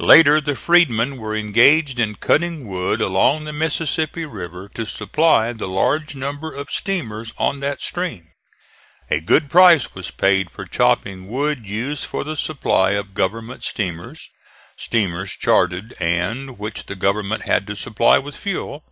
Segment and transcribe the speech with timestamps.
[0.00, 5.68] Later the freedmen were engaged in cutting wood along the Mississippi River to supply the
[5.68, 8.32] large number of steamers on that stream.
[9.08, 14.28] A good price was paid for chopping wood used for the supply of government steamers
[14.76, 18.82] (steamers chartered and which the government had to supply with fuel).